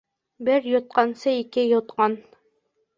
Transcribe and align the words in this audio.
Бер 0.47 0.65
йотҡансы, 0.71 1.37
ике 1.45 1.69
йотҡан 1.71 2.21